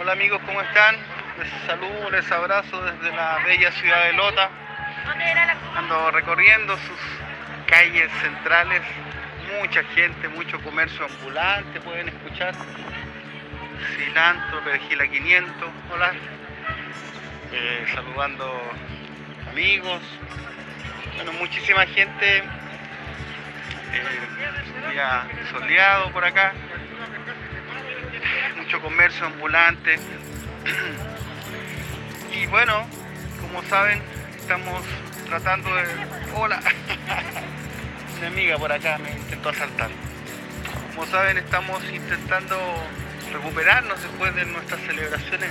Hola 0.00 0.12
amigos, 0.12 0.40
¿cómo 0.46 0.62
están? 0.62 0.96
Les 1.38 1.50
saludo, 1.66 2.10
les 2.10 2.32
abrazo 2.32 2.82
desde 2.84 3.14
la 3.14 3.38
bella 3.44 3.70
ciudad 3.70 4.04
de 4.04 4.14
Lota. 4.14 4.48
Ando 5.76 6.10
recorriendo 6.10 6.74
sus 6.78 6.98
calles 7.66 8.10
centrales, 8.22 8.80
mucha 9.60 9.84
gente, 9.94 10.26
mucho 10.28 10.58
comercio 10.62 11.04
ambulante, 11.04 11.82
pueden 11.82 12.08
escuchar. 12.08 12.54
Cilantro, 13.94 14.64
perejil 14.64 15.02
a 15.02 15.06
500, 15.06 15.68
hola. 15.92 16.12
Eh, 17.52 17.86
saludando 17.94 18.58
amigos. 19.50 20.00
Bueno, 21.16 21.32
muchísima 21.34 21.84
gente. 21.84 22.38
Eh, 22.38 22.42
día 24.92 25.28
soleado 25.50 26.10
por 26.10 26.24
acá 26.24 26.54
mucho 28.70 28.82
comercio 28.82 29.26
ambulante. 29.26 29.98
Y 32.32 32.46
bueno, 32.46 32.86
como 33.40 33.60
saben, 33.64 34.00
estamos 34.38 34.84
tratando 35.26 35.74
de... 35.74 35.82
Hola. 36.36 36.60
Una 38.18 38.28
amiga 38.28 38.56
por 38.56 38.70
acá 38.72 38.98
me 38.98 39.10
intentó 39.10 39.48
asaltar. 39.48 39.90
Como 40.94 41.04
saben, 41.06 41.38
estamos 41.38 41.82
intentando 41.92 42.56
recuperarnos 43.32 44.00
después 44.00 44.32
de 44.36 44.46
nuestras 44.46 44.80
celebraciones 44.82 45.50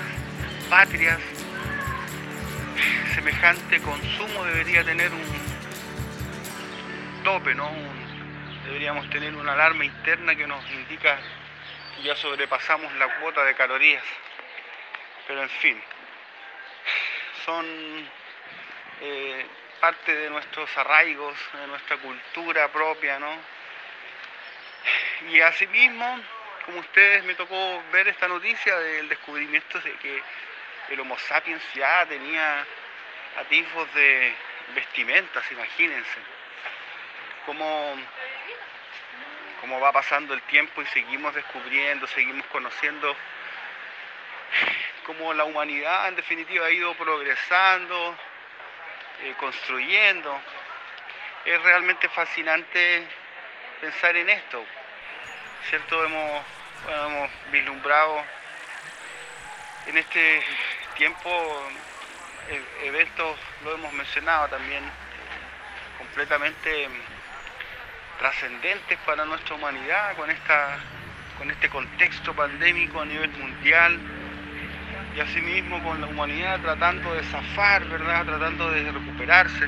patrias. 0.70 1.20
Semejante 3.16 3.82
consumo 3.82 4.46
debería 4.46 4.86
tener 4.86 5.12
un 5.12 5.26
tope, 7.26 7.54
¿no? 7.54 7.70
deberíamos 8.66 9.10
tener 9.10 9.36
una 9.36 9.54
alarma 9.54 9.84
interna 9.84 10.36
que 10.36 10.46
nos 10.46 10.64
indica 10.72 11.18
ya 12.04 12.16
sobrepasamos 12.16 12.94
la 12.96 13.20
cuota 13.20 13.44
de 13.44 13.56
calorías. 13.56 14.04
Pero 15.28 15.44
en 15.44 15.50
fin, 15.50 15.84
son 17.46 18.10
eh, 19.02 19.46
parte 19.80 20.16
de 20.16 20.30
nuestros 20.30 20.76
arraigos, 20.78 21.38
de 21.54 21.68
nuestra 21.68 21.98
cultura 21.98 22.68
propia, 22.72 23.20
¿no? 23.20 23.34
Y 25.30 25.42
asimismo, 25.42 26.20
como 26.66 26.80
ustedes 26.80 27.24
me 27.24 27.36
tocó 27.36 27.84
ver 27.92 28.08
esta 28.08 28.28
noticia 28.28 28.78
del 28.80 29.10
descubrimiento 29.10 29.80
de 29.80 29.94
que 29.94 30.22
el 30.90 31.00
Homo 31.00 31.18
sapiens 31.18 31.62
ya 31.74 32.06
tenía 32.08 32.66
atisbos 33.40 33.94
de 33.94 34.34
vestimentas, 34.74 35.52
imagínense. 35.52 36.20
Como 37.46 37.96
cómo 39.70 39.82
va 39.82 39.92
pasando 39.92 40.34
el 40.34 40.42
tiempo 40.44 40.82
y 40.82 40.86
seguimos 40.88 41.36
descubriendo, 41.36 42.08
seguimos 42.08 42.44
conociendo 42.48 43.16
cómo 45.06 45.32
la 45.36 45.44
humanidad 45.44 46.08
en 46.08 46.16
definitiva 46.16 46.66
ha 46.66 46.72
ido 46.72 46.96
progresando, 46.96 48.18
eh, 49.22 49.36
construyendo. 49.38 50.36
Es 51.46 51.62
realmente 51.62 52.10
fascinante 52.10 53.08
pensar 53.80 54.16
en 54.16 54.32
esto. 54.32 54.66
¿Cierto? 55.70 56.04
Hemos, 56.04 56.44
hemos 56.90 57.30
vislumbrado 57.52 58.24
en 59.86 60.00
este 60.00 60.44
tiempo 60.98 61.70
e-, 62.50 62.88
eventos, 62.88 63.38
lo 63.64 63.76
hemos 63.76 63.94
mencionado 63.94 64.48
también, 64.48 64.84
completamente 66.00 66.90
trascendentes 68.20 69.00
para 69.06 69.26
nuestra 69.26 69.56
humanidad 69.56 70.16
con, 70.18 70.30
esta, 70.30 70.78
con 71.38 71.50
este 71.50 71.70
contexto 71.70 72.36
pandémico 72.36 73.02
a 73.02 73.06
nivel 73.06 73.32
mundial 73.32 73.98
y 75.16 75.20
asimismo 75.22 75.82
con 75.82 76.02
la 76.02 76.08
humanidad 76.08 76.60
tratando 76.60 77.14
de 77.14 77.24
zafar, 77.24 77.86
¿verdad? 77.86 78.26
tratando 78.26 78.70
de 78.72 78.92
recuperarse 78.92 79.68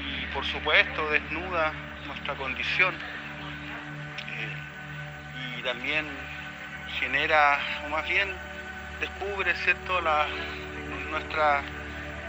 y 0.00 0.26
por 0.34 0.44
supuesto 0.46 1.10
desnuda 1.10 1.72
nuestra 2.06 2.34
condición 2.34 2.94
eh, 4.28 5.58
y 5.58 5.62
también 5.62 6.06
genera, 6.98 7.58
o 7.84 7.90
más 7.90 8.08
bien 8.08 8.32
descubre 9.00 9.54
¿cierto? 9.56 10.00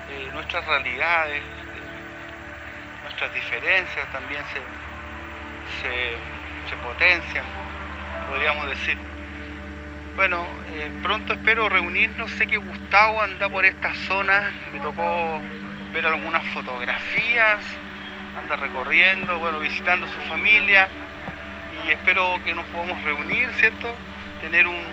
Eh, 0.10 0.30
nuestras 0.34 0.66
realidades, 0.66 1.44
nuestras 3.08 3.34
diferencias 3.34 4.12
también 4.12 4.44
se, 5.82 6.76
potencian, 6.84 7.46
podríamos 8.30 8.68
decir. 8.68 8.98
Bueno, 10.18 10.46
eh, 10.74 10.92
pronto 11.02 11.34
espero 11.34 11.70
reunirnos. 11.70 12.30
Sé 12.32 12.48
que 12.48 12.58
Gustavo 12.58 13.22
anda 13.22 13.48
por 13.48 13.66
esta 13.66 13.94
zona, 14.08 14.52
me 14.74 14.80
tocó 14.80 15.40
ver 15.94 16.06
algunas 16.06 16.44
fotografías, 16.48 17.60
anda 18.42 18.58
recorriendo, 18.58 19.40
bueno, 19.40 19.60
visitando 19.60 20.06
su 20.08 20.20
familia 20.30 20.90
y 21.86 21.92
espero 21.92 22.40
que 22.44 22.54
nos 22.54 22.66
podamos 22.66 23.02
reunir, 23.04 23.50
¿cierto? 23.54 23.96
Tener 24.42 24.68
un, 24.68 24.84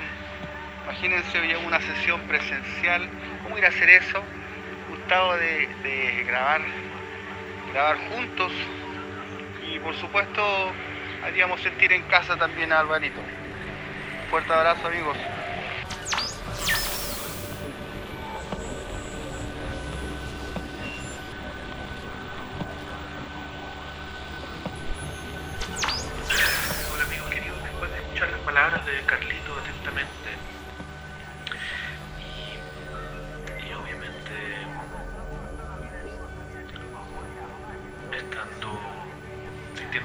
imagínense 0.85 1.49
ya 1.49 1.59
una 1.59 1.81
sesión 1.81 2.21
presencial. 2.23 3.09
¿Cómo 3.43 3.59
ir 3.59 3.65
a 3.65 3.69
hacer 3.69 3.91
eso? 3.91 4.23
Gustavo 4.89 5.35
de 5.37 6.25
grabar 6.27 6.61
grabar 7.75 7.97
juntos 8.09 8.53
y 9.69 9.81
por 9.81 9.97
supuesto 9.97 10.43
haríamos 11.25 11.61
sentir 11.61 11.93
en 11.93 12.03
casa 12.05 12.37
también 12.37 12.73
a 12.73 12.79
Alvarito. 12.79 13.21
Fuerte 14.31 14.53
abrazo 14.53 14.87
amigos. 14.87 15.17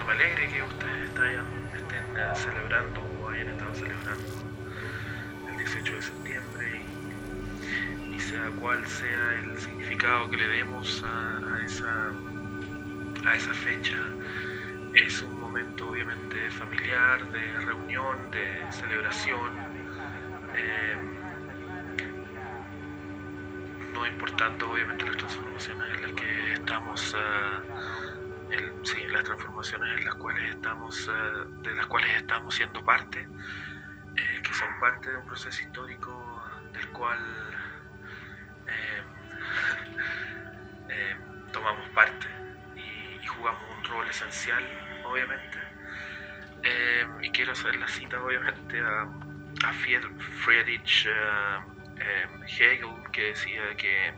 Alegre 0.10 0.48
que 0.50 0.64
ustedes 0.64 1.10
estén 1.10 2.36
celebrando 2.36 3.02
o 3.22 3.30
hayan 3.30 3.50
estado 3.50 3.76
celebrando 3.76 4.34
el 5.52 5.58
18 5.58 5.96
de 5.96 6.02
septiembre 6.02 6.82
y, 8.12 8.20
sea 8.20 8.50
cual 8.60 8.86
sea 8.88 9.40
el 9.44 9.58
significado 9.60 10.30
que 10.30 10.38
le 10.38 10.48
demos 10.48 11.04
a, 11.04 11.66
esa, 11.66 12.12
a 13.26 13.36
esa 13.36 13.54
fecha, 13.54 13.98
es 14.94 15.22
un 15.22 15.40
momento 15.40 15.90
obviamente 15.90 16.50
familiar, 16.52 17.32
de 17.32 17.66
reunión, 17.66 18.18
de 18.32 18.72
celebración. 18.72 19.52
Eh, 20.56 20.98
no 23.94 24.08
importando 24.08 24.72
obviamente 24.72 25.06
las 25.06 25.18
transformaciones 25.18 25.96
en 25.96 26.02
las 26.02 26.12
que 26.14 26.54
estamos 26.54 27.02
sí, 27.02 27.18
las 29.20 29.26
transformaciones 29.26 29.98
en 29.98 30.06
las 30.06 30.16
cuales 30.16 30.56
estamos, 30.56 31.10
eh, 31.10 31.12
de 31.62 31.76
las 31.76 31.86
cuales 31.88 32.10
estamos 32.16 32.56
siendo 32.56 32.82
parte, 32.86 33.28
eh, 34.16 34.42
que 34.42 34.54
son 34.54 34.80
parte 34.80 35.12
de 35.12 35.18
un 35.18 35.26
proceso 35.26 35.62
histórico 35.62 36.42
del 36.72 36.88
cual 36.92 37.20
eh, 40.88 41.16
tomamos 41.52 41.90
parte 41.90 42.28
y, 42.76 43.26
jugamos 43.28 43.62
un 43.78 43.84
rol 43.84 44.10
esencial, 44.10 44.64
obviamente. 45.06 45.58
y 47.22 47.30
quiero 47.32 47.52
hacer 47.52 47.76
la 47.76 47.88
cita, 47.88 48.22
obviamente, 48.22 48.80
a, 48.80 49.02
a 49.66 49.74
Friedrich 49.74 51.08
Hegel, 52.58 53.12
que 53.12 53.24
decía 53.24 53.76
que 53.78 54.14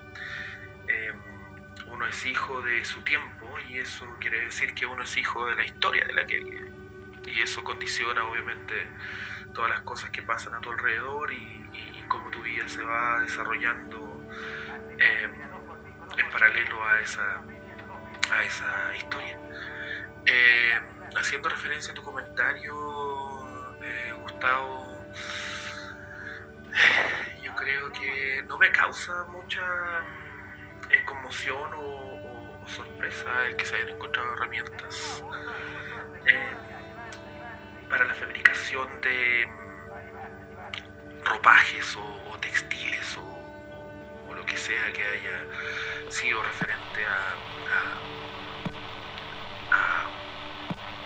uno 1.87 2.07
es 2.07 2.25
hijo 2.25 2.61
de 2.61 2.85
su 2.85 3.01
tiempo 3.01 3.40
y 3.67 3.79
eso 3.79 4.05
quiere 4.19 4.41
decir 4.45 4.73
que 4.73 4.85
uno 4.85 5.03
es 5.03 5.17
hijo 5.17 5.45
de 5.47 5.55
la 5.55 5.65
historia 5.65 6.05
de 6.05 6.13
la 6.13 6.25
que 6.25 6.39
vive. 6.39 6.71
Y 7.25 7.41
eso 7.41 7.63
condiciona 7.63 8.23
obviamente 8.25 8.87
todas 9.53 9.69
las 9.69 9.81
cosas 9.81 10.09
que 10.09 10.21
pasan 10.21 10.55
a 10.55 10.61
tu 10.61 10.71
alrededor 10.71 11.31
y, 11.31 11.59
cómo 12.07 12.29
tu 12.29 12.41
vida 12.41 12.67
se 12.67 12.83
va 12.83 13.21
desarrollando 13.21 14.21
em, 14.97 15.31
en 16.17 16.29
paralelo 16.29 16.85
a 16.85 16.99
esa, 16.99 17.41
a 18.31 18.43
esa 18.43 18.95
historia. 18.97 19.39
Em, 20.25 20.83
haciendo 21.15 21.47
referencia 21.47 21.93
a 21.93 21.95
tu 21.95 22.03
comentario, 22.03 23.77
eh, 23.81 24.13
Gustavo, 24.21 25.05
yo 27.41 27.55
creo 27.55 27.91
que 27.91 28.43
no 28.47 28.57
me 28.57 28.71
causa 28.71 29.23
mucha 29.29 29.61
eh, 30.89 31.03
conmoción 31.05 31.71
o, 31.75 32.10
sorpresa 32.67 33.47
el 33.47 33.55
que 33.55 33.65
se 33.65 33.75
hayan 33.75 33.89
encontrado 33.89 34.33
herramientas 34.33 35.23
eh, 36.25 36.53
para 37.89 38.05
la 38.05 38.13
fabricación 38.13 38.87
de, 39.01 39.47
ropajes 41.23 41.95
o, 41.97 42.37
textiles 42.39 43.17
o, 43.17 44.33
lo 44.33 44.45
que 44.45 44.57
sea 44.57 44.91
que 44.93 45.03
haya 45.03 45.45
sido 46.09 46.41
referente 46.41 47.05
a, 47.05 47.35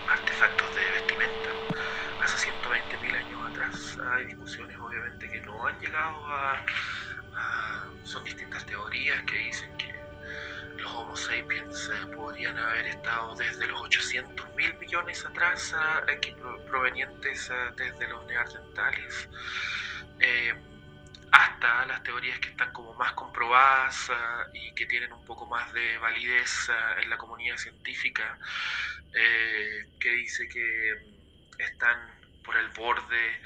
artefactos 0.08 0.74
de 0.74 0.90
vestimenta. 0.92 1.50
Hace 2.22 2.50
120.000 2.50 3.16
años 3.16 3.50
atrás 3.50 3.98
hay 4.12 4.26
discusiones 4.26 4.78
obviamente 4.78 5.28
que 5.28 5.40
no 5.40 5.66
han 5.66 5.78
llegado 5.80 6.26
a, 6.26 6.64
son 8.04 8.24
distintas 8.24 8.64
teorías 8.66 9.22
que 9.24 9.38
dicen 9.38 9.76
que 9.76 9.95
los 10.86 10.94
Homo 10.94 11.16
sapiens 11.16 11.90
eh, 11.90 12.06
podrían 12.14 12.56
haber 12.56 12.86
estado 12.86 13.34
desde 13.34 13.66
los 13.66 13.80
800 13.80 14.54
mil 14.54 14.72
millones 14.78 15.24
atrás, 15.24 15.74
eh, 16.06 16.36
provenientes 16.66 17.50
eh, 17.50 17.54
desde 17.76 18.06
los 18.08 18.24
neandertales, 18.26 19.28
hasta 21.32 21.86
las 21.86 22.02
teorías 22.04 22.38
que 22.38 22.50
están 22.50 22.72
como 22.72 22.94
más 22.94 23.12
comprobadas 23.12 24.10
y 24.54 24.72
que 24.74 24.86
tienen 24.86 25.12
un 25.12 25.24
poco 25.24 25.46
más 25.46 25.72
de 25.72 25.98
validez 25.98 26.70
en 27.02 27.10
la 27.10 27.18
comunidad 27.18 27.56
científica, 27.56 28.38
que 29.12 30.10
dice 30.10 30.48
que 30.48 30.92
están 31.58 31.98
por 32.44 32.56
el 32.56 32.68
borde 32.68 33.42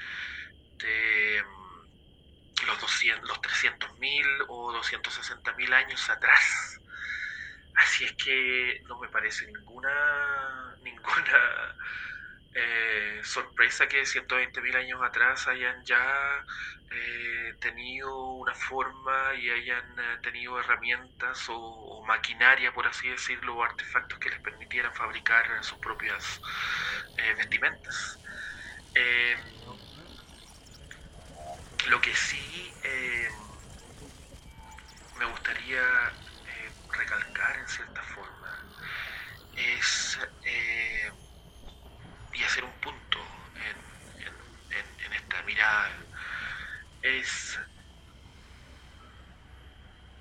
de 0.77 1.43
mm, 1.43 2.65
los, 2.67 2.79
200, 2.79 3.27
los 3.27 3.41
300.000 3.41 4.45
o 4.47 4.73
260.000 4.73 5.73
años 5.73 6.09
atrás. 6.09 6.81
Así 7.75 8.05
es 8.05 8.13
que 8.13 8.81
no 8.87 8.99
me 8.99 9.09
parece 9.09 9.45
ninguna, 9.47 10.75
ninguna 10.81 11.75
eh, 12.53 13.21
sorpresa 13.23 13.87
que 13.87 14.05
120.000 14.05 14.75
años 14.75 15.01
atrás 15.01 15.47
hayan 15.47 15.83
ya 15.85 16.45
eh, 16.91 17.55
tenido 17.61 18.13
una 18.33 18.53
forma 18.53 19.33
y 19.35 19.49
hayan 19.49 19.99
eh, 19.99 20.17
tenido 20.21 20.59
herramientas 20.59 21.45
o, 21.47 22.03
maquinaria, 22.05 22.73
por 22.73 22.87
así 22.87 23.07
decirlo, 23.09 23.55
o 23.55 23.63
artefactos 23.63 24.19
que 24.19 24.29
les 24.29 24.39
permitieran 24.41 24.93
fabricar 24.93 25.63
sus 25.63 25.79
propias 25.79 26.41
vestimentas. 27.37 28.19
lo 31.87 31.99
que 32.01 32.13
sí 32.15 32.73
me 35.17 35.25
gustaría 35.25 35.81
recalcar 36.93 37.57
en 37.57 37.67
cierta 37.67 38.01
forma 38.03 38.65
es 39.55 40.19
eh, 40.43 41.11
y 42.33 42.43
hacer 42.43 42.63
un 42.63 42.73
punto 42.79 43.19
en, 43.55 43.77
en, 45.05 45.13
esta 45.13 45.41
mirada 45.43 45.91
es 47.01 47.59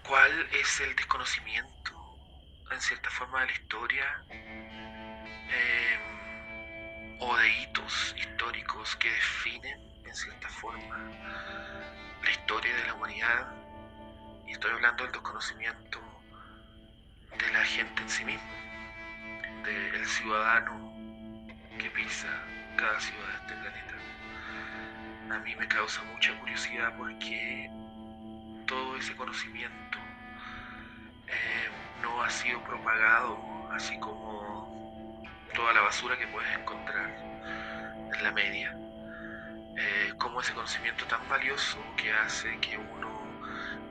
cuál 0.02 0.48
es 0.52 0.80
el 0.80 0.96
desconocimiento 0.96 2.18
en 2.70 2.80
cierta 2.80 3.10
forma 3.10 3.40
de 3.40 3.46
la 3.46 3.52
historia 3.52 4.24
em, 4.28 5.70
o 7.20 7.36
de 7.36 7.48
hitos 7.48 8.14
históricos 8.16 8.96
que 8.96 9.10
definen 9.10 9.78
en 10.04 10.14
cierta 10.14 10.48
forma 10.48 10.98
la 12.22 12.30
historia 12.30 12.74
de 12.76 12.86
la 12.86 12.94
humanidad. 12.94 13.52
Y 14.46 14.52
estoy 14.52 14.72
hablando 14.72 15.04
del 15.04 15.12
desconocimiento 15.12 16.09
de 17.38 17.52
la 17.52 17.64
gente 17.64 18.02
en 18.02 18.08
sí 18.08 18.24
mismo, 18.24 18.50
del 19.64 20.06
ciudadano 20.06 20.92
que 21.78 21.90
pisa 21.90 22.28
cada 22.76 23.00
ciudad 23.00 23.26
de 23.26 23.34
este 23.34 23.54
planeta. 23.54 23.94
A 25.34 25.38
mí 25.38 25.54
me 25.56 25.68
causa 25.68 26.02
mucha 26.04 26.38
curiosidad 26.40 26.96
porque 26.96 27.70
todo 28.66 28.96
ese 28.96 29.14
conocimiento 29.16 29.98
eh, 31.28 31.68
no 32.02 32.22
ha 32.22 32.30
sido 32.30 32.62
propagado 32.64 33.38
así 33.72 33.98
como 34.00 35.22
toda 35.54 35.72
la 35.72 35.82
basura 35.82 36.16
que 36.18 36.26
puedes 36.28 36.56
encontrar 36.58 37.10
en 38.14 38.22
la 38.22 38.32
media. 38.32 38.76
Eh, 39.76 40.12
como 40.18 40.40
ese 40.40 40.52
conocimiento 40.52 41.06
tan 41.06 41.26
valioso 41.28 41.78
que 41.96 42.12
hace 42.12 42.58
que 42.58 42.76
uno 42.76 43.09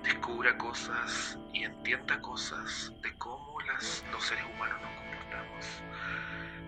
descubra 0.04 0.58
cosas 0.58 1.38
y 1.54 1.64
entienda 1.64 2.22
cosas 2.22 2.92
de 3.02 3.14
cómo 3.18 3.60
las, 3.62 4.04
los 4.12 4.24
seres 4.24 4.44
humanos 4.46 4.82
nos 4.82 4.92
comportamos. 4.92 5.66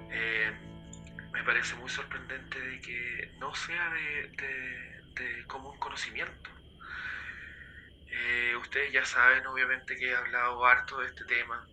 Eh, 0.09 0.51
me 1.31 1.43
parece 1.43 1.75
muy 1.75 1.89
sorprendente 1.89 2.59
de 2.59 2.81
que 2.81 3.35
no 3.39 3.53
sea 3.55 3.89
de, 3.89 4.31
de, 5.15 5.47
común 5.47 5.77
conocimiento. 5.79 6.49
Eh, 8.07 8.55
ustedes 8.59 8.91
ya 8.91 9.05
saben, 9.05 9.45
obviamente, 9.45 9.95
que 9.95 10.09
he 10.09 10.15
hablado 10.15 10.65
harto 10.65 10.99
de 10.99 11.07
este 11.07 11.23
tema 11.25 11.65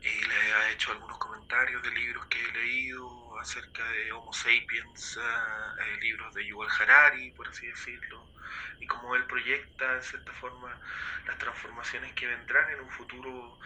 y 0.00 0.26
les 0.26 0.68
he 0.68 0.72
hecho 0.72 0.92
algunos 0.92 1.18
comentarios 1.18 1.82
de 1.82 1.90
libros 1.90 2.26
que 2.26 2.38
he 2.40 2.52
leído 2.52 3.23
acerca 3.44 3.84
de 3.90 4.10
Homo 4.12 4.32
sapiens, 4.32 5.18
eh, 5.18 5.96
libros 6.00 6.34
de 6.34 6.46
Yuval 6.46 6.68
Harari, 6.80 7.30
por 7.32 7.46
así 7.46 7.66
decirlo, 7.66 8.26
y 8.80 8.86
cómo 8.86 9.14
él 9.16 9.24
proyecta, 9.26 9.96
en 9.96 10.02
cierta 10.02 10.32
forma, 10.32 10.74
las 11.26 11.36
transformaciones 11.36 12.14
que 12.14 12.26
vendrán 12.26 12.70
en 12.70 12.80
un 12.80 12.90
futuro 12.90 13.58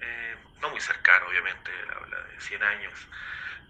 eh, 0.00 0.36
no 0.60 0.70
muy 0.70 0.80
cercano, 0.80 1.26
obviamente, 1.28 1.70
él 1.70 1.90
habla 1.92 2.20
de 2.22 2.40
100 2.40 2.62
años, 2.62 3.08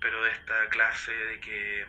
pero 0.00 0.22
de 0.22 0.30
esta 0.30 0.68
clase 0.70 1.12
de 1.12 1.40
que 1.40 1.86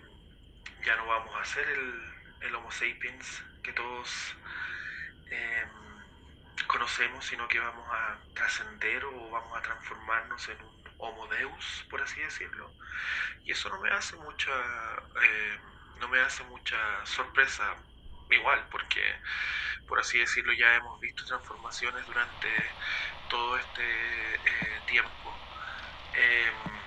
ya 0.84 0.98
no 0.98 1.06
vamos 1.06 1.34
a 1.40 1.46
ser 1.46 1.68
el, 1.70 2.14
el 2.42 2.56
Homo 2.56 2.72
sapiens 2.72 3.42
que 3.64 3.72
todos 3.72 4.36
eh, 5.30 5.66
conocemos, 6.68 7.26
sino 7.26 7.48
que 7.48 7.60
vamos 7.60 7.88
a 7.90 8.18
trascender 8.34 9.06
o 9.06 9.30
vamos 9.30 9.58
a 9.58 9.62
transformarnos 9.62 10.50
en 10.50 10.62
un 10.62 10.71
Homo 11.01 11.27
Deus, 11.27 11.86
por 11.89 12.01
así 12.01 12.21
decirlo. 12.21 12.75
Y 13.44 13.51
eso 13.51 13.69
no 13.69 13.80
me 13.81 13.92
hace 13.92 14.15
mucha, 14.18 14.51
eh, 15.24 15.59
no 15.98 16.07
me 16.09 16.19
hace 16.21 16.44
mucha 16.45 16.77
sorpresa 17.06 17.75
igual, 18.30 18.68
porque 18.71 19.01
por 19.88 20.00
así 20.00 20.19
decirlo 20.19 20.53
ya 20.53 20.75
hemos 20.75 21.00
visto 21.00 21.25
transformaciones 21.25 22.06
durante 22.06 22.50
todo 23.27 23.57
este 23.57 24.36
eh, 24.36 24.81
tiempo 24.86 25.44
em, 26.13 26.83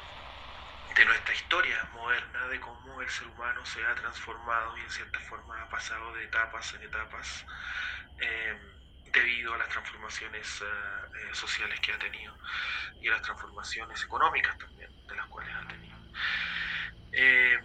de 0.96 1.04
nuestra 1.04 1.34
historia 1.34 1.84
moderna, 1.92 2.48
de 2.48 2.60
cómo 2.60 3.00
el 3.02 3.08
ser 3.10 3.26
humano 3.28 3.64
se 3.66 3.84
ha 3.84 3.94
transformado 3.94 4.76
y 4.78 4.82
en 4.82 4.90
cierta 4.90 5.20
forma 5.20 5.60
ha 5.62 5.68
pasado 5.68 6.12
de 6.14 6.24
etapas 6.24 6.74
en 6.74 6.82
etapas 6.82 7.44
em, 8.18 8.83
debido 9.14 9.54
a 9.54 9.58
las 9.58 9.68
transformaciones 9.68 10.60
eh, 10.60 10.64
eh, 10.64 11.34
sociales 11.34 11.78
que 11.80 11.92
ha 11.92 11.98
tenido 11.98 12.36
y 13.00 13.08
a 13.08 13.12
las 13.12 13.22
transformaciones 13.22 14.02
económicas 14.02 14.58
también 14.58 14.90
de 15.06 15.16
las 15.16 15.26
cuales 15.26 15.54
ha 15.54 15.68
tenido. 15.68 15.96
Em, 17.12 17.64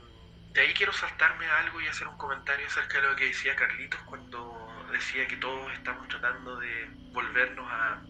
de 0.53 0.61
ahí 0.61 0.73
quiero 0.73 0.93
saltarme 0.93 1.47
algo 1.47 1.81
y 1.81 1.87
hacer 1.87 2.07
un 2.07 2.17
comentario 2.17 2.67
acerca 2.67 3.01
de 3.01 3.07
lo 3.09 3.15
que 3.15 3.25
decía 3.25 3.55
Carlitos 3.55 3.99
cuando 4.01 4.87
decía 4.91 5.27
que 5.27 5.37
todos 5.37 5.71
estamos 5.73 6.07
tratando 6.07 6.59
de 6.59 6.87
volvernos 7.11 7.67
a, 7.71 8.01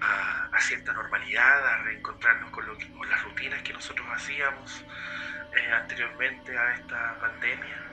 a, 0.00 0.60
cierta 0.60 0.92
normalidad, 0.92 1.66
a 1.66 1.82
reencontrarnos 1.84 2.50
con, 2.50 2.66
lo 2.66 2.76
con, 2.76 3.08
las 3.08 3.22
rutinas 3.24 3.62
que 3.62 3.72
nosotros 3.72 4.06
hacíamos 4.10 4.84
eh, 5.56 5.72
anteriormente 5.72 6.56
a 6.56 6.74
esta 6.74 7.18
pandemia. 7.20 7.84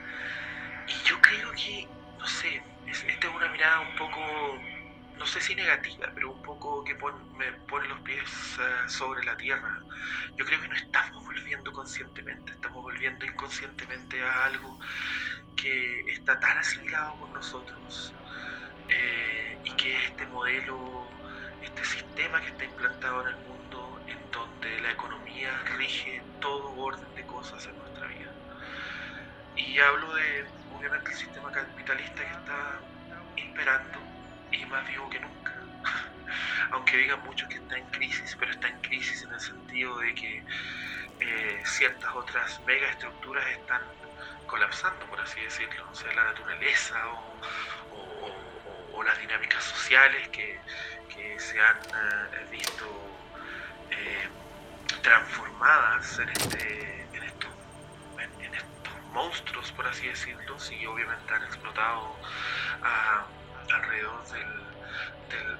Y 0.87 1.07
yo 1.07 1.21
creo 1.21 1.51
que, 1.51 1.87
no 2.17 2.27
sé, 2.27 2.61
esta 2.87 3.27
es 3.27 3.33
una 3.33 3.49
mirada 3.49 3.79
un 3.81 3.95
poco 3.95 4.21
no 5.17 5.25
sé 5.25 5.39
si 5.41 5.55
negativa, 5.55 6.09
pero 6.13 6.31
un 6.31 6.41
poco 6.41 6.83
que 6.83 6.93
me 6.93 7.51
pone 7.67 7.87
los 7.87 7.99
pies 8.01 8.57
eh, 8.59 8.89
sobre 8.89 9.23
la 9.23 9.37
tierra. 9.37 9.79
Yo 10.35 10.45
creo 10.45 10.59
que 10.61 10.67
no 10.67 10.75
estamos 10.75 11.23
volviendo 11.23 11.71
conscientemente, 11.71 12.51
estamos 12.51 12.83
volviendo 12.83 13.25
inconscientemente 13.25 14.21
a 14.21 14.45
algo 14.45 14.79
que 15.55 16.01
está 16.11 16.39
tan 16.39 16.57
asimilado 16.57 17.15
con 17.15 17.33
nosotros 17.33 18.13
eh, 18.89 19.57
y 19.63 19.71
que 19.71 19.95
es 19.95 20.03
este 20.11 20.25
modelo, 20.27 21.07
este 21.63 21.85
sistema 21.85 22.41
que 22.41 22.47
está 22.47 22.65
implantado 22.65 23.21
en 23.21 23.27
el 23.29 23.37
mundo 23.47 24.01
en 24.07 24.31
donde 24.31 24.81
la 24.81 24.91
economía 24.91 25.51
rige 25.77 26.21
todo 26.41 26.75
orden 26.75 27.15
de 27.15 27.25
cosas 27.25 27.65
en 27.65 27.77
nuestra 27.77 28.07
vida. 28.07 28.31
Y 29.55 29.79
hablo 29.79 30.13
de, 30.15 30.45
obviamente, 30.77 31.11
el 31.11 31.17
sistema 31.17 31.51
capitalista 31.51 32.21
que 32.23 32.31
está 32.31 32.79
imperando 33.37 33.99
y 34.51 34.65
más 34.65 34.87
vivo 34.87 35.09
que 35.09 35.19
nunca. 35.19 35.53
Aunque 36.71 36.97
digan 36.97 37.23
muchos 37.23 37.47
que 37.49 37.55
está 37.55 37.77
en 37.77 37.85
crisis, 37.87 38.35
pero 38.39 38.51
está 38.51 38.67
en 38.67 38.79
crisis 38.81 39.23
en 39.23 39.33
el 39.33 39.39
sentido 39.39 39.97
de 39.99 40.15
que 40.15 40.43
eh, 41.19 41.61
ciertas 41.65 42.13
otras 42.13 42.59
megaestructuras 42.65 43.47
están 43.47 43.81
colapsando, 44.47 45.05
por 45.05 45.19
así 45.19 45.39
decirlo, 45.41 45.87
o 45.91 45.95
sea, 45.95 46.11
la 46.13 46.25
naturaleza 46.25 46.95
o, 47.07 49.03
las 49.03 49.19
dinámicas 49.19 49.63
sociales 49.63 50.27
que, 50.29 50.59
se 51.37 51.59
han 51.59 51.77
eh, 51.77 52.47
visto 52.49 52.85
eh, 53.91 54.27
transformadas 55.03 56.17
en, 56.19 56.29
este, 56.29 57.04
monstruos, 59.15 59.71
por 59.71 59.87
así 59.87 60.07
decirlo, 60.07 60.57
y 60.71 60.85
obviamente 60.85 61.33
han 61.33 61.43
explotado 61.43 62.15
alrededor 63.73 64.21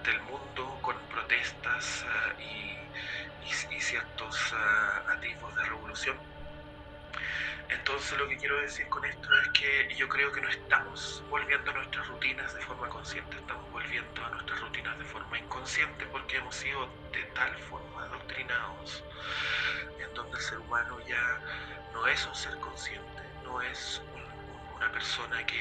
del, 0.03 0.21
mundo 0.29 0.77
con 0.81 0.95
protestas 1.09 2.05
y, 2.39 2.77
y, 3.47 3.81
ciertos 3.81 4.53
atisbos 5.07 5.55
de 5.55 5.63
revolución. 5.63 6.17
Entonces 7.69 8.17
lo 8.19 8.27
que 8.27 8.37
quiero 8.37 8.57
decir 8.61 8.87
con 8.89 9.05
esto 9.05 9.29
es 9.41 9.49
que 9.49 9.95
yo 9.95 10.07
creo 10.09 10.31
que 10.31 10.41
no 10.41 10.49
estamos 10.49 11.23
volviendo 11.29 11.71
a 11.71 11.73
nuestras 11.73 12.07
rutinas 12.07 12.53
de 12.53 12.61
forma 12.61 12.89
consciente, 12.89 13.37
estamos 13.37 13.71
volviendo 13.71 14.25
a 14.25 14.29
nuestras 14.29 14.59
rutinas 14.61 14.97
de 14.99 15.05
forma 15.05 15.39
inconsciente 15.39 16.05
porque 16.07 16.37
hemos 16.37 16.55
sido 16.55 16.87
de 17.11 17.23
tal 17.33 17.55
forma 17.69 18.03
adoctrinados 18.03 19.03
en 19.99 20.13
donde 20.13 20.37
el 20.37 20.43
ser 20.43 20.59
humano 20.59 20.99
ya 21.07 21.39
no 21.93 22.05
es 22.07 22.25
un 22.27 22.35
ser 22.35 22.55
consciente, 22.59 23.23
no 23.45 23.61
es 23.61 24.01
una 24.75 24.91
persona 24.91 25.45
que, 25.45 25.55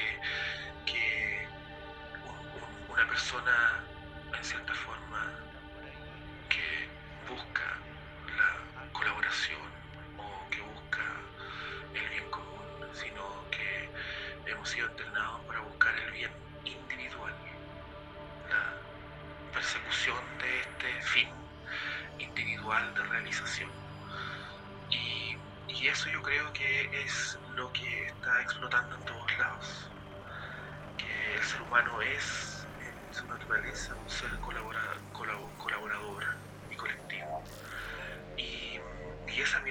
una 2.89 3.07
persona 3.07 3.85
en 4.37 4.43
cierta 4.43 4.73
forma 4.73 4.94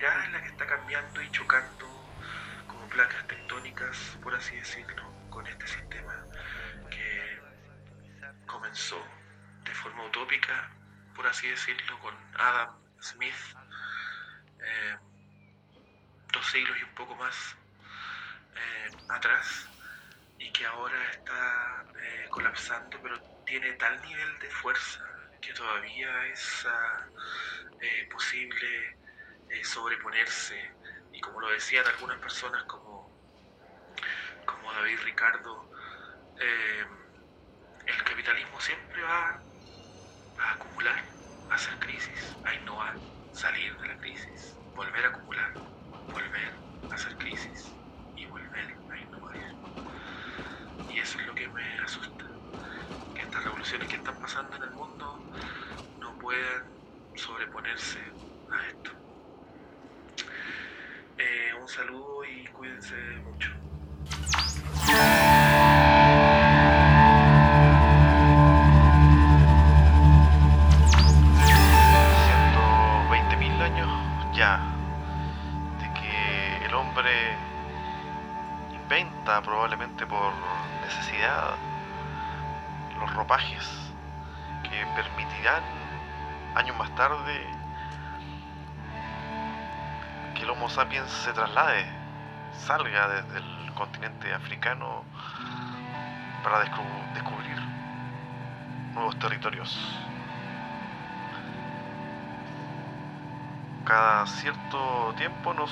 mirada 0.05 0.25
es 0.25 0.33
la 0.33 0.43
que 0.43 0.49
está 0.49 0.67
cambiando 0.67 1.23
y 1.23 1.31
chocando 1.31 1.87
placas 2.91 3.27
tectónicas, 3.27 3.97
por 4.23 4.35
así 4.35 4.55
decirlo, 4.55 5.03
con 5.31 5.47
este 5.47 5.67
sistema 5.67 6.27
que 6.91 7.41
comenzó 8.47 9.03
de 9.65 9.75
forma 9.75 10.05
utópica, 10.05 10.71
por 11.17 11.27
así 11.27 11.49
decirlo, 11.49 11.99
con 12.01 12.15
Adam 12.35 12.77
Smith, 13.01 13.35
eh, 14.61 14.97
dos 16.33 16.47
siglos 16.51 16.79
y 16.79 16.83
un 16.83 16.95
poco 16.95 17.17
más 17.17 17.57
eh, 18.55 18.91
atrás, 19.09 19.67
y 20.39 20.53
que 20.53 20.67
ahora 20.67 21.11
está 21.13 21.85
eh, 21.99 22.27
colapsando, 22.29 23.01
pero 23.03 23.19
tiene 23.47 23.73
tal 23.73 24.01
nivel 24.03 24.39
de 24.39 24.51
fuerza 24.51 25.01
que 25.41 25.53
todavía 25.55 26.27
es 26.27 26.67
ah, 26.69 27.07
posible 28.11 29.04
sobreponerse 29.63 30.77
y 31.13 31.21
como 31.21 31.41
lo 31.41 31.51
decían 31.51 31.87
algunas 31.87 32.19
personas 32.19 32.65
como, 32.65 33.17
como 34.45 34.73
David 34.73 34.99
Ricardo, 35.05 35.71
eh, 36.41 36.87
el 37.87 38.05
capitalismo 38.05 38.61
siempre 38.61 39.03
va 39.03 39.45
a 40.39 40.53
acumular, 40.55 40.99
a 41.51 41.55
hacer 41.55 41.79
crisis, 41.79 42.39
a 42.43 42.55
innovar, 42.55 43.01
salir 43.31 43.77
de 43.79 43.87
la 43.89 43.97
crisis, 43.99 44.59
volver 44.75 45.05
a 45.05 45.09
acumular, 45.09 45.51
volver 46.11 46.55
a 46.91 46.95
hacer 46.95 47.17
crisis 47.19 47.77
y 48.17 48.27
volver 48.27 48.69
a 48.89 48.99
innovar. 48.99 49.37
Y 50.89 50.99
eso 50.99 51.19
es 51.19 51.27
lo 51.27 51.35
que 51.35 51.49
me 51.49 51.79
asusta, 51.81 52.25
que 53.15 53.23
estas 53.23 53.45
revoluciones 53.45 53.89
que 53.89 53.97
están 53.97 54.19
pasando 54.19 54.57
en 54.57 54.63
el 54.65 54.71
mundo 54.73 55.29
no 56.01 56.19
puedan 56.19 56.65
sobreponerse 57.15 58.01
a 58.51 58.67
esto. 58.67 59.04
Eh, 61.25 61.55
un 61.59 61.67
saludo 61.67 62.23
y 62.27 62.45
cuídense 62.49 62.95
mucho. 63.25 63.49
Sapiens 90.75 91.09
se 91.09 91.33
traslade, 91.33 91.87
salga 92.67 93.07
desde 93.07 93.39
el 93.39 93.73
continente 93.75 94.35
africano 94.35 95.05
para 96.43 96.65
descubrir 97.15 97.57
nuevos 98.93 99.17
territorios. 99.21 99.71
Cada 103.85 104.27
cierto 104.27 105.15
tiempo 105.17 105.55
nos 105.55 105.71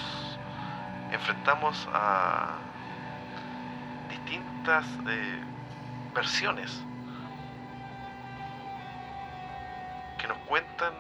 enfrentamos 1.11 1.89
a 1.93 2.59
distintas 4.09 4.87
eh, 5.09 5.43
versiones 6.15 6.81
que 10.17 10.29
nos 10.29 10.39
cuentan 10.47 10.95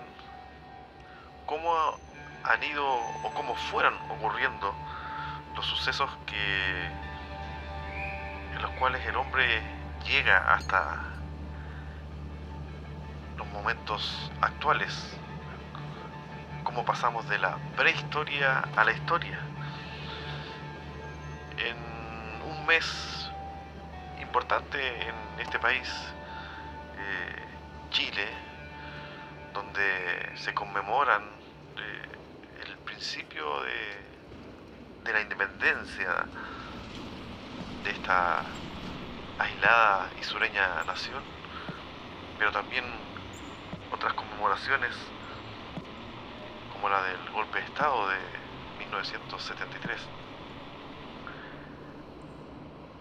cómo 1.46 2.01
han 2.44 2.62
ido 2.62 2.84
o 2.86 3.34
cómo 3.34 3.54
fueron 3.54 3.94
ocurriendo 4.10 4.74
los 5.54 5.66
sucesos 5.66 6.10
que 6.26 6.84
en 8.54 8.62
los 8.62 8.70
cuales 8.72 9.04
el 9.06 9.16
hombre 9.16 9.62
llega 10.06 10.54
hasta 10.54 10.96
los 13.36 13.46
momentos 13.48 14.30
actuales. 14.40 15.16
Cómo 16.64 16.84
pasamos 16.84 17.28
de 17.28 17.38
la 17.38 17.56
prehistoria 17.76 18.64
a 18.76 18.84
la 18.84 18.92
historia 18.92 19.38
en 21.58 21.76
un 22.50 22.66
mes 22.66 23.30
importante 24.20 24.78
en 25.08 25.14
este 25.40 25.58
país 25.58 25.88
eh, 26.98 27.46
Chile 27.90 28.28
donde 29.52 30.32
se 30.36 30.54
conmemoran 30.54 31.41
principio 33.02 33.44
de, 35.02 35.12
la 35.12 35.22
independencia 35.22 36.24
de 37.82 37.90
esta 37.90 38.44
aislada 39.40 40.08
y 40.20 40.22
sureña 40.22 40.84
nación, 40.84 41.20
pero 42.38 42.52
también 42.52 42.84
otras 43.90 44.14
conmemoraciones 44.14 44.94
como 46.72 46.88
la 46.88 47.02
del 47.02 47.30
golpe 47.30 47.58
de 47.58 47.64
Estado 47.64 48.08
de 48.08 48.18
1973. 48.78 50.00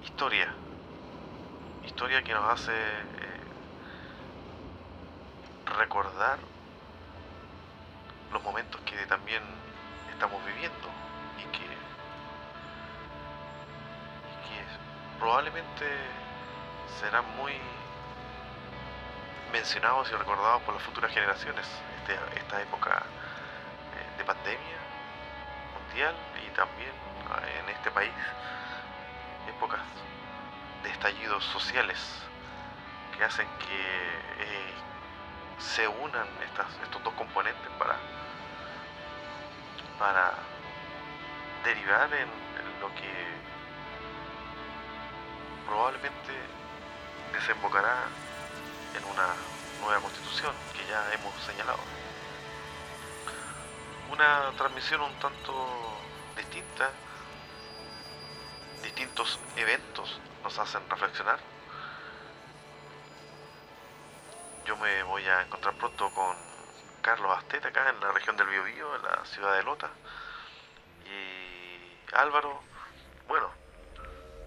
Historia, 0.04 0.52
historia 1.86 2.24
que 2.24 2.34
nos 2.34 2.50
hace 2.50 2.74
eh, 2.74 3.42
recordar 5.78 6.40
los 8.34 8.42
momentos 8.42 8.82
que 8.82 8.96
también 9.06 9.62
estamos 10.22 10.46
viviendo 10.46 10.88
y 11.40 11.46
que, 11.52 11.66
probablemente 15.18 15.88
serán 17.00 17.26
muy 17.38 17.54
mencionados 19.52 20.12
y 20.12 20.16
recordados 20.16 20.62
por 20.62 20.76
las 20.76 20.84
futuras 20.84 21.12
generaciones 21.12 21.66
este, 21.98 22.14
esta 22.38 22.62
época 22.62 23.02
eh, 23.02 24.18
de 24.20 24.24
pandemia 24.24 24.78
mundial 25.74 26.16
y 26.46 26.50
también 26.56 26.92
eh, 26.92 27.62
en 27.64 27.70
este 27.70 27.90
país 27.90 28.14
épocas 29.50 29.82
de 30.84 30.90
estallidos 30.92 31.44
sociales 31.46 31.98
que 33.18 33.24
hacen 33.24 33.48
que 33.58 34.44
eh, 34.44 34.74
se 35.58 35.88
unan 35.88 36.28
estas, 36.48 36.68
estos 36.84 37.04
dos 37.04 37.14
componentes 37.16 37.72
para 37.80 37.98
para 40.02 40.34
derivar 41.64 42.12
en, 42.12 42.28
lo 42.82 42.88
que 42.96 43.14
probablemente 45.68 46.34
desembocará 47.32 48.08
en 48.98 49.04
una 49.06 49.28
nueva 49.80 50.02
constitución 50.02 50.56
que 50.74 50.84
ya 50.88 51.14
hemos 51.14 51.36
señalado. 51.44 51.78
Una 54.12 54.52
transmisión 54.58 55.02
un 55.02 55.14
tanto 55.20 55.54
distinta 56.36 56.90
distintos 58.82 59.40
eventos 59.56 60.20
nos 60.44 60.58
hacen 60.58 60.82
reflexionar. 60.90 61.38
Yo 64.66 64.76
me 64.78 65.04
voy 65.04 65.28
a 65.28 65.44
encontrar 65.44 65.76
pronto 65.76 66.10
con 66.10 66.51
Carlos 67.02 67.36
Astete 67.38 67.68
acá 67.68 67.90
en 67.90 68.00
la 68.00 68.12
región 68.12 68.38
del 68.38 68.48
Biobío, 68.48 68.96
en 68.96 69.04
la 69.04 69.26
ciudad 69.26 69.56
de 69.56 69.64
Lota. 69.64 69.90
Y 71.06 72.16
Álvaro, 72.16 72.62
bueno, 73.28 73.50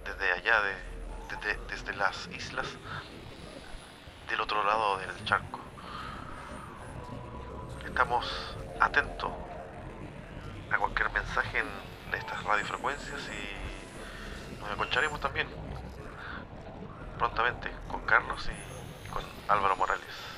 desde 0.04 0.32
allá, 0.32 0.62
de, 0.62 0.74
desde, 1.30 1.58
desde 1.66 1.94
las 1.94 2.28
islas 2.28 2.66
del 4.28 4.40
otro 4.40 4.62
lado 4.64 4.98
del 4.98 5.24
charco. 5.24 5.60
Estamos 7.84 8.56
atentos 8.80 9.32
a 10.70 10.78
cualquier 10.78 11.10
mensaje 11.10 11.58
en 11.58 12.14
estas 12.14 12.42
radiofrecuencias 12.44 13.20
y 13.28 14.60
nos 14.60 14.70
encontraremos 14.70 15.20
también 15.20 15.48
prontamente 17.18 17.70
con 17.88 18.00
Carlos 18.02 18.48
y 18.48 19.10
con 19.10 19.24
Álvaro 19.48 19.76
Morales. 19.76 20.33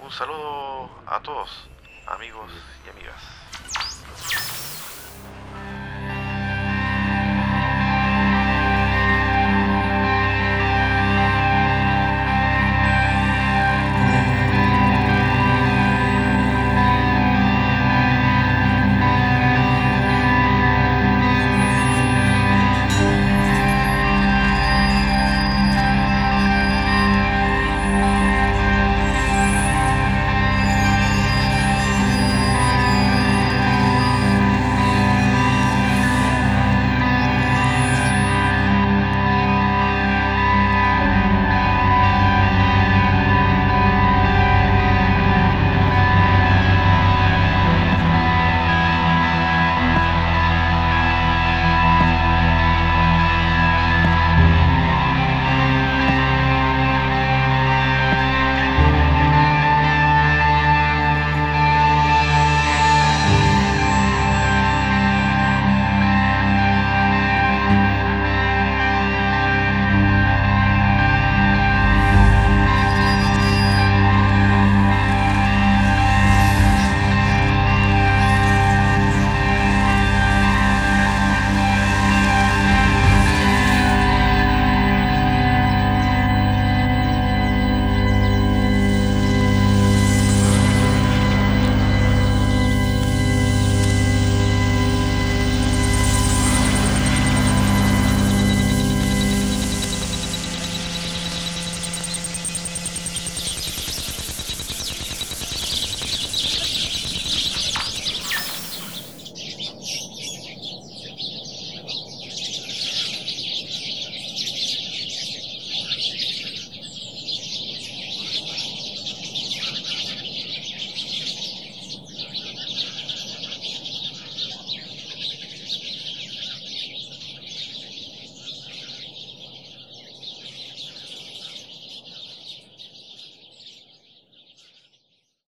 Un 0.00 0.10
saludo 0.12 0.90
a 1.06 1.20
todos, 1.20 1.68
amigos 2.06 2.50
y 2.84 2.90
amigas. 2.90 4.75